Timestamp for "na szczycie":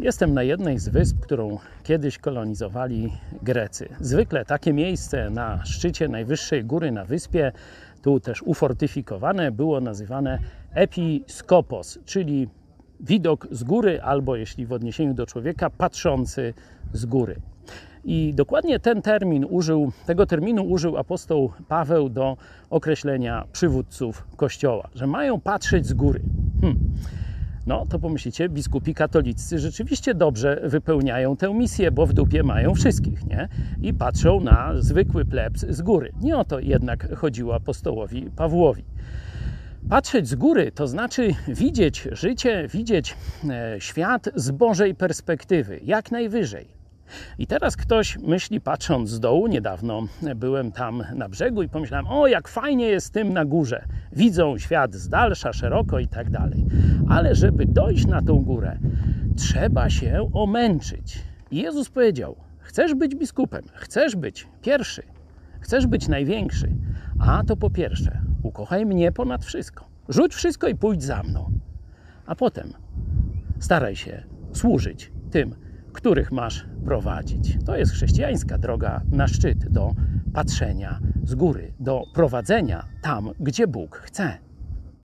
5.30-6.08